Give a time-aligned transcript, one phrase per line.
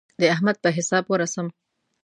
[0.19, 1.47] د احمد په حساب ورسم.